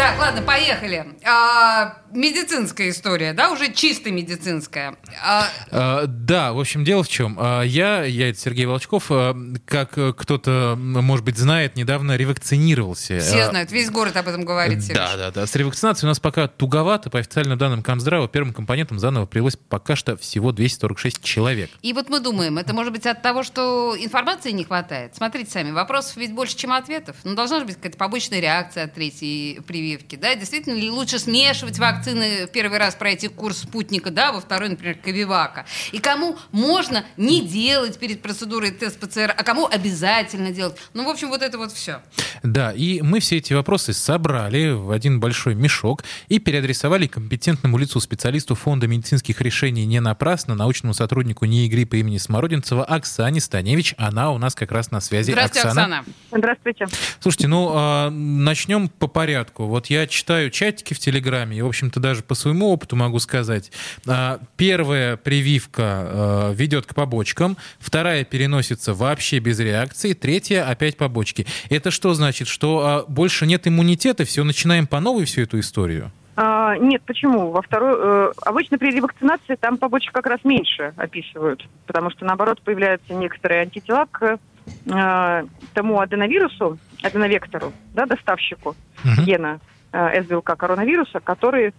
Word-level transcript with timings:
Так, 0.00 0.18
ладно, 0.18 0.40
поехали. 0.40 1.04
А, 1.26 1.98
медицинская 2.10 2.88
история, 2.88 3.34
да, 3.34 3.50
уже 3.50 3.70
чисто 3.70 4.10
медицинская. 4.10 4.96
А... 5.22 5.46
А, 5.70 6.06
да, 6.06 6.54
в 6.54 6.58
общем, 6.60 6.84
дело 6.84 7.02
в 7.02 7.08
чем. 7.08 7.36
А, 7.38 7.60
я, 7.60 8.04
я 8.04 8.30
это 8.30 8.38
Сергей 8.38 8.64
Волчков, 8.64 9.08
а, 9.10 9.36
как 9.66 9.98
кто-то, 10.16 10.74
может 10.78 11.22
быть, 11.22 11.36
знает, 11.36 11.76
недавно 11.76 12.16
ревакцинировался. 12.16 13.18
Все 13.18 13.42
а, 13.42 13.50
знают, 13.50 13.72
весь 13.72 13.90
город 13.90 14.16
об 14.16 14.26
этом 14.28 14.46
говорит. 14.46 14.82
Сереж. 14.82 14.96
Да, 14.96 15.16
да, 15.18 15.30
да. 15.32 15.46
С 15.46 15.54
ревакцинацией 15.54 16.06
у 16.06 16.10
нас 16.10 16.18
пока 16.18 16.48
туговато. 16.48 17.10
По 17.10 17.18
официальным 17.18 17.58
данным 17.58 17.82
Комздрава, 17.82 18.26
первым 18.26 18.54
компонентом 18.54 18.98
заново 18.98 19.26
привелось 19.26 19.56
пока 19.56 19.96
что 19.96 20.16
всего 20.16 20.52
246 20.52 21.22
человек. 21.22 21.68
И 21.82 21.92
вот 21.92 22.08
мы 22.08 22.20
думаем, 22.20 22.56
это 22.56 22.72
может 22.72 22.94
быть 22.94 23.04
от 23.04 23.20
того, 23.20 23.42
что 23.42 23.94
информации 23.98 24.52
не 24.52 24.64
хватает. 24.64 25.14
Смотрите 25.14 25.50
сами, 25.50 25.72
вопросов 25.72 26.16
ведь 26.16 26.32
больше, 26.32 26.56
чем 26.56 26.72
ответов. 26.72 27.16
Ну, 27.24 27.34
должна 27.34 27.60
же 27.60 27.66
быть 27.66 27.76
какая-то 27.76 27.98
побочная 27.98 28.40
реакция 28.40 28.84
от 28.84 28.94
третьей 28.94 29.60
прививки 29.60 29.89
прививки, 29.90 30.16
да, 30.16 30.34
действительно 30.34 30.74
ли 30.74 30.90
лучше 30.90 31.18
смешивать 31.18 31.78
вакцины, 31.78 32.46
в 32.46 32.50
первый 32.50 32.78
раз 32.78 32.94
пройти 32.94 33.28
курс 33.28 33.58
спутника, 33.58 34.10
да, 34.10 34.32
во 34.32 34.40
второй, 34.40 34.68
например, 34.68 34.96
Ковивака, 34.96 35.66
и 35.92 35.98
кому 35.98 36.36
можно 36.52 37.04
не 37.16 37.46
делать 37.46 37.98
перед 37.98 38.22
процедурой 38.22 38.70
тест 38.70 38.98
ПЦР, 39.00 39.34
а 39.36 39.42
кому 39.42 39.66
обязательно 39.66 40.50
делать. 40.50 40.76
Ну, 40.94 41.04
в 41.04 41.08
общем, 41.08 41.28
вот 41.28 41.42
это 41.42 41.58
вот 41.58 41.72
все. 41.72 42.02
Да, 42.42 42.72
и 42.72 43.02
мы 43.02 43.20
все 43.20 43.38
эти 43.38 43.52
вопросы 43.52 43.92
собрали 43.92 44.70
в 44.70 44.90
один 44.90 45.20
большой 45.20 45.54
мешок 45.54 46.04
и 46.28 46.38
переадресовали 46.38 47.06
компетентному 47.06 47.76
лицу 47.76 48.00
специалисту 48.00 48.54
Фонда 48.54 48.86
медицинских 48.86 49.40
решений 49.40 49.86
не 49.86 50.00
напрасно, 50.00 50.54
научному 50.54 50.94
сотруднику 50.94 51.44
НИИ 51.44 51.68
гриппа 51.68 51.96
имени 51.96 52.18
Смородинцева 52.18 52.84
Оксане 52.84 53.40
Станевич. 53.40 53.94
Она 53.98 54.30
у 54.30 54.38
нас 54.38 54.54
как 54.54 54.72
раз 54.72 54.90
на 54.90 55.00
связи. 55.00 55.32
Здравствуйте, 55.32 55.68
Оксана. 55.68 55.98
Оксана. 55.98 56.14
Здравствуйте. 56.32 56.86
Слушайте, 57.20 57.48
ну, 57.48 57.70
а, 57.72 58.10
начнем 58.10 58.88
по 58.88 59.06
порядку. 59.06 59.66
Вот 59.66 59.79
я 59.86 60.06
читаю 60.06 60.50
чатики 60.50 60.94
в 60.94 60.98
Телеграме, 60.98 61.58
и, 61.58 61.62
в 61.62 61.66
общем-то, 61.66 62.00
даже 62.00 62.22
по 62.22 62.34
своему 62.34 62.70
опыту 62.70 62.96
могу 62.96 63.18
сказать. 63.18 63.70
А, 64.06 64.40
первая 64.56 65.16
прививка 65.16 65.82
а, 65.82 66.52
ведет 66.52 66.86
к 66.86 66.94
побочкам, 66.94 67.56
вторая 67.78 68.24
переносится 68.24 68.94
вообще 68.94 69.38
без 69.38 69.58
реакции, 69.60 70.12
третья 70.12 70.68
опять 70.68 70.96
побочки. 70.96 71.46
Это 71.68 71.90
что 71.90 72.14
значит? 72.14 72.48
Что 72.48 72.78
а, 72.84 73.04
больше 73.10 73.46
нет 73.46 73.66
иммунитета, 73.66 74.24
все, 74.24 74.44
начинаем 74.44 74.86
по 74.86 75.00
новой 75.00 75.24
всю 75.24 75.42
эту 75.42 75.58
историю? 75.58 76.12
А, 76.42 76.76
нет, 76.78 77.02
почему? 77.04 77.50
Во 77.50 77.60
второй, 77.60 77.96
э, 77.98 78.32
обычно 78.46 78.78
при 78.78 78.90
ревакцинации 78.92 79.56
там 79.56 79.76
побочек 79.76 80.12
как 80.12 80.26
раз 80.26 80.40
меньше 80.42 80.94
описывают, 80.96 81.68
потому 81.86 82.10
что 82.10 82.24
наоборот 82.24 82.62
появляются 82.62 83.12
некоторые 83.12 83.60
антитела 83.60 84.06
к 84.10 84.38
э, 84.86 85.44
тому 85.74 86.00
аденовирусу, 86.00 86.78
аденовектору, 87.02 87.74
да, 87.92 88.06
доставщику 88.06 88.74
uh-huh. 89.04 89.24
гена 89.24 89.60
Э, 89.92 90.22
СБЛК 90.22 90.56
коронавируса, 90.56 91.18
который, 91.18 91.74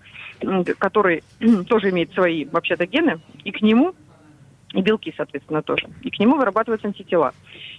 который 0.77 1.23
тоже 1.69 1.91
имеет 1.91 2.13
свои 2.13 2.43
вообще-то 2.43 2.85
гены, 2.85 3.21
и 3.45 3.51
к 3.51 3.61
нему, 3.61 3.95
и 4.73 4.81
белки, 4.81 5.13
соответственно, 5.15 5.61
тоже, 5.61 5.87
и 6.01 6.09
к 6.09 6.19
нему 6.19 6.35
вырабатываются 6.35 6.89
антитела. 6.89 7.33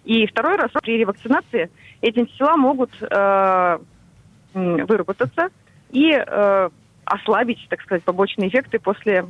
И 0.05 0.27
второй 0.27 0.57
раз 0.57 0.71
при 0.83 0.97
ревакцинации 0.97 1.71
эти 2.01 2.21
антитела 2.21 2.57
могут 2.57 2.91
э, 3.03 3.79
выработаться 4.55 5.49
и 5.91 6.13
э, 6.13 6.71
ослабить, 7.13 7.59
так 7.69 7.83
сказать, 7.83 8.03
побочные 8.05 8.49
эффекты 8.49 8.79
после 8.79 9.27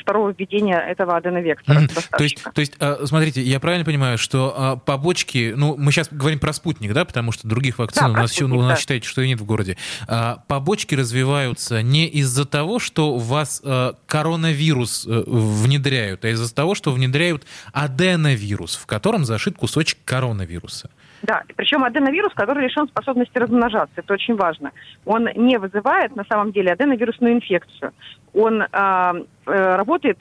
второго 0.00 0.34
введения 0.36 0.78
этого 0.78 1.16
аденовектора. 1.16 1.80
Mm-hmm. 1.80 2.16
То 2.16 2.22
есть, 2.22 2.42
то 2.42 2.60
есть, 2.60 2.74
а, 2.78 3.06
смотрите, 3.06 3.40
я 3.40 3.58
правильно 3.58 3.86
понимаю, 3.86 4.18
что 4.18 4.54
а, 4.54 4.76
побочки, 4.76 5.54
ну, 5.56 5.76
мы 5.78 5.92
сейчас 5.92 6.08
говорим 6.10 6.38
про 6.38 6.52
спутник, 6.52 6.92
да, 6.92 7.06
потому 7.06 7.32
что 7.32 7.48
других 7.48 7.78
вакцин 7.78 8.04
да, 8.04 8.10
у 8.10 8.12
нас, 8.12 8.32
спутник, 8.32 8.56
у 8.56 8.62
нас 8.62 8.68
да. 8.68 8.76
считаете, 8.76 9.08
что 9.08 9.22
и 9.22 9.28
нет 9.28 9.40
в 9.40 9.46
городе. 9.46 9.78
А, 10.06 10.42
побочки 10.46 10.94
развиваются 10.94 11.82
не 11.82 12.06
из-за 12.06 12.44
того, 12.44 12.78
что 12.78 13.14
у 13.14 13.18
вас 13.18 13.62
коронавирус 14.06 15.06
э, 15.06 15.24
внедряют, 15.26 16.24
а 16.24 16.28
из-за 16.28 16.54
того, 16.54 16.74
что 16.74 16.92
внедряют 16.92 17.46
аденовирус, 17.72 18.76
в 18.76 18.86
котором 18.86 19.24
зашит 19.24 19.56
кусочек 19.56 19.98
коронавируса. 20.04 20.90
Да, 21.22 21.42
причем 21.56 21.84
аденовирус, 21.84 22.32
который 22.34 22.64
лишен 22.64 22.88
способности 22.88 23.38
размножаться, 23.38 23.94
это 23.96 24.14
очень 24.14 24.36
важно. 24.36 24.72
Он 25.04 25.28
не 25.34 25.58
вызывает 25.58 26.14
на 26.14 26.24
самом 26.24 26.52
деле 26.52 26.72
аденовирусную 26.72 27.34
инфекцию. 27.34 27.92
Он 28.34 28.62
э, 28.62 28.66
э, 28.72 29.76
работает 29.76 30.18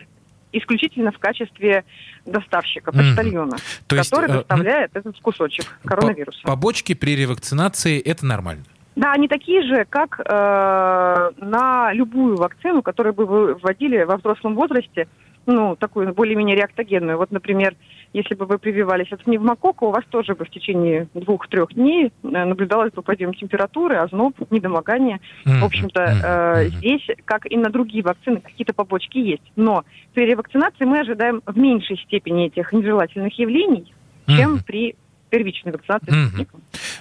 исключительно 0.51 1.11
в 1.11 1.19
качестве 1.19 1.83
доставщика, 2.25 2.91
почтальона, 2.91 3.55
mm-hmm. 3.55 3.83
То 3.87 3.95
который 3.97 4.27
есть, 4.27 4.39
доставляет 4.39 4.91
э, 4.95 4.99
этот 4.99 5.19
кусочек 5.19 5.65
коронавируса. 5.83 6.41
Побочки 6.43 6.93
при 6.93 7.15
ревакцинации 7.15 7.99
это 7.99 8.25
нормально? 8.25 8.63
Да, 8.95 9.11
они 9.11 9.27
такие 9.27 9.61
же, 9.63 9.85
как 9.89 10.21
э, 10.21 11.31
на 11.37 11.91
любую 11.91 12.37
вакцину, 12.37 12.81
которую 12.81 13.13
бы 13.13 13.25
вы 13.25 13.55
вводили 13.55 14.03
во 14.03 14.15
взрослом 14.15 14.55
возрасте, 14.55 15.07
ну, 15.45 15.75
такую 15.75 16.13
более-менее 16.13 16.55
реактогенную. 16.55 17.17
Вот, 17.17 17.31
например, 17.31 17.75
если 18.13 18.33
бы 18.33 18.45
вы 18.45 18.57
прививались 18.57 19.11
от 19.11 19.23
пневмокока, 19.23 19.83
у 19.83 19.91
вас 19.91 20.03
тоже 20.09 20.35
бы 20.35 20.45
в 20.45 20.49
течение 20.49 21.07
двух-трех 21.13 21.73
дней 21.73 22.07
э, 22.07 22.27
наблюдалось 22.45 22.93
бы 22.93 23.01
подъем 23.01 23.33
температуры, 23.33 23.97
озноб, 23.97 24.35
недомогание. 24.51 25.19
Mm-hmm. 25.45 25.59
В 25.59 25.65
общем-то, 25.65 26.01
э, 26.01 26.67
здесь, 26.69 27.05
как 27.25 27.49
и 27.51 27.57
на 27.57 27.69
другие 27.69 28.03
вакцины, 28.03 28.39
какие-то 28.39 28.73
побочки 28.73 29.17
есть. 29.17 29.43
Но 29.55 29.83
при 30.13 30.25
ревакцинации 30.25 30.85
мы 30.85 30.99
ожидаем 30.99 31.41
в 31.45 31.57
меньшей 31.57 31.97
степени 31.97 32.47
этих 32.47 32.71
нежелательных 32.71 33.37
явлений, 33.37 33.93
чем 34.27 34.55
mm-hmm. 34.55 34.65
при 34.65 34.95
первичной 35.29 35.73
вакцинации 35.73 36.11
mm-hmm. 36.11 36.47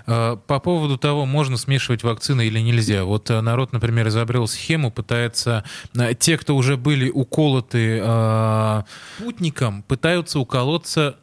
По 0.06 0.60
поводу 0.60 0.98
того, 0.98 1.24
можно 1.24 1.56
смешивать 1.56 2.02
вакцины 2.02 2.46
или 2.46 2.60
нельзя. 2.60 3.04
Вот 3.04 3.30
э, 3.30 3.40
народ, 3.40 3.72
например, 3.72 4.08
изобрел 4.08 4.46
схему, 4.46 4.90
пытается... 4.90 5.64
Э, 5.96 6.14
те, 6.14 6.36
кто 6.36 6.56
уже 6.56 6.76
были 6.76 7.08
уколоты 7.08 8.00
э, 8.02 8.82
спутником, 9.18 9.82
пытаются 9.82 10.38
уколоться 10.38 11.16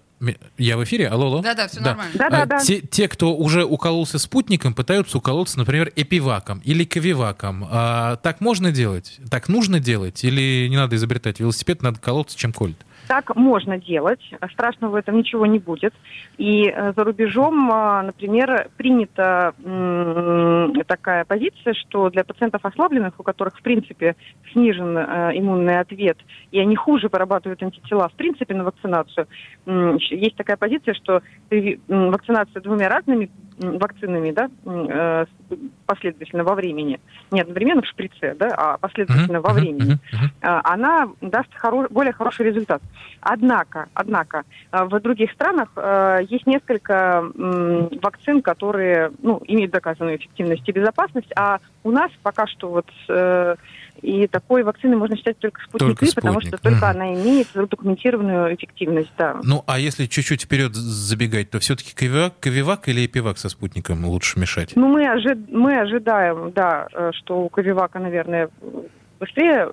я 0.57 0.77
в 0.77 0.83
эфире? 0.83 1.07
Алло, 1.07 1.27
алло? 1.27 1.41
Да-да, 1.41 1.67
все 1.67 1.79
да. 1.79 1.85
нормально. 1.87 2.13
Да, 2.15 2.29
да, 2.29 2.45
да. 2.45 2.59
Те, 2.59 2.79
те, 2.79 3.07
кто 3.07 3.35
уже 3.35 3.65
укололся 3.65 4.19
спутником, 4.19 4.73
пытаются 4.73 5.17
уколоться, 5.17 5.57
например, 5.57 5.91
эпиваком 5.95 6.59
или 6.59 6.83
ковиваком. 6.83 7.67
А, 7.69 8.17
так 8.17 8.39
можно 8.39 8.71
делать? 8.71 9.19
Так 9.31 9.49
нужно 9.49 9.79
делать? 9.79 10.23
Или 10.23 10.67
не 10.69 10.77
надо 10.77 10.95
изобретать 10.95 11.39
велосипед, 11.39 11.81
надо 11.81 11.99
колоться, 11.99 12.37
чем 12.37 12.53
колет? 12.53 12.77
Так 13.11 13.35
можно 13.35 13.77
делать, 13.77 14.21
страшного 14.53 14.93
в 14.93 14.95
этом 14.95 15.17
ничего 15.17 15.45
не 15.45 15.59
будет. 15.59 15.93
И 16.37 16.69
э, 16.69 16.93
за 16.95 17.03
рубежом, 17.03 17.69
э, 17.69 18.01
например, 18.03 18.69
принята 18.77 19.53
такая 20.87 21.25
позиция, 21.25 21.73
что 21.73 22.09
для 22.09 22.23
пациентов 22.23 22.63
ослабленных, 22.63 23.15
у 23.17 23.23
которых, 23.23 23.57
в 23.57 23.61
принципе, 23.61 24.15
снижен 24.53 24.97
э, 24.97 25.31
иммунный 25.33 25.81
ответ, 25.81 26.19
и 26.51 26.59
они 26.61 26.77
хуже 26.77 27.09
вырабатывают 27.11 27.61
антитела, 27.61 28.07
в 28.07 28.13
принципе, 28.13 28.55
на 28.55 28.63
вакцинацию, 28.63 29.27
есть 29.65 30.37
такая 30.37 30.55
позиция, 30.55 30.93
что 30.93 31.21
вакцинация 31.89 32.61
двумя 32.61 32.87
разными 32.87 33.29
вакцинами, 33.61 34.31
да, 34.31 35.25
последовательно 35.85 36.43
во 36.43 36.55
времени, 36.55 36.99
не 37.31 37.41
одновременно 37.41 37.81
в 37.81 37.85
шприце, 37.85 38.35
да, 38.37 38.53
а 38.55 38.77
последовательно 38.77 39.41
во 39.41 39.53
времени, 39.53 39.97
она 40.41 41.09
даст 41.21 41.49
хоро- 41.61 41.91
более 41.91 42.13
хороший 42.13 42.47
результат. 42.47 42.81
Однако, 43.21 43.87
однако, 43.93 44.43
э, 44.71 44.83
в 44.83 44.99
других 44.99 45.31
странах 45.31 45.69
э, 45.75 46.21
есть 46.27 46.47
несколько 46.47 47.23
э, 47.23 47.87
вакцин, 48.01 48.41
которые 48.41 49.11
ну, 49.21 49.41
имеют 49.45 49.71
доказанную 49.71 50.17
эффективность 50.17 50.67
и 50.67 50.71
безопасность, 50.71 51.31
а 51.35 51.59
у 51.83 51.91
нас 51.91 52.11
пока 52.23 52.47
что 52.47 52.69
вот 52.69 52.87
э, 53.09 53.55
и 54.01 54.27
такой 54.27 54.63
вакцины 54.63 54.95
можно 54.95 55.15
считать 55.15 55.37
только 55.37 55.61
спутник 55.61 55.99
только 55.99 56.15
потому 56.15 56.41
что 56.41 56.57
только 56.57 56.77
угу. 56.77 56.85
она 56.85 57.13
имеет 57.13 57.47
документированную 57.53 58.55
эффективность, 58.55 59.11
да. 59.17 59.39
Ну, 59.43 59.63
а 59.67 59.79
если 59.79 60.05
чуть-чуть 60.05 60.43
вперед 60.43 60.73
забегать, 60.73 61.49
то 61.49 61.59
все-таки 61.59 61.93
ковивак, 61.93 62.39
ковивак 62.39 62.87
или 62.87 63.05
эпивак 63.05 63.37
со 63.37 63.49
спутником 63.49 64.05
лучше 64.05 64.39
мешать? 64.39 64.73
Ну, 64.75 64.87
мы, 64.87 65.07
ожи 65.07 65.37
мы 65.49 65.79
ожидаем, 65.79 66.51
да, 66.51 66.87
э, 66.93 67.11
что 67.13 67.41
у 67.41 67.49
ковивака, 67.49 67.99
наверное, 67.99 68.49
быстрее 69.19 69.69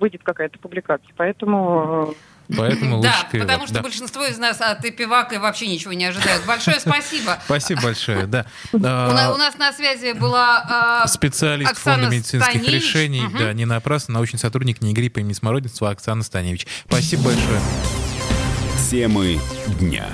выйдет 0.00 0.22
какая-то 0.24 0.58
публикация, 0.58 1.12
поэтому 1.16 2.14
Поэтому 2.56 2.98
лучше 2.98 3.12
Да, 3.32 3.38
потому 3.38 3.66
что 3.66 3.82
большинство 3.82 4.24
из 4.24 4.38
нас 4.38 4.60
от 4.60 4.84
эпивака 4.84 5.38
вообще 5.38 5.66
ничего 5.66 5.92
не 5.92 6.04
ожидают. 6.04 6.44
Большое 6.46 6.80
спасибо. 6.80 7.38
Спасибо 7.44 7.82
большое, 7.82 8.26
да. 8.26 8.46
У 8.72 8.78
нас 8.78 9.56
на 9.58 9.72
связи 9.72 10.12
была 10.12 10.64
а, 10.68 11.06
специалист 11.06 11.76
Фонда 11.78 12.08
медицинских 12.08 12.66
решений, 12.68 13.24
да, 13.38 13.52
не 13.52 13.64
напрасно, 13.64 14.14
научный 14.14 14.38
сотрудник 14.38 14.80
НИИ 14.80 14.92
гриппа 14.92 15.20
имени 15.20 15.32
Смородинцева 15.32 15.90
Оксана 15.90 16.22
Станевич. 16.22 16.66
Спасибо 16.86 17.24
большое. 17.24 17.60
Темы 18.90 19.40
дня. 19.80 20.06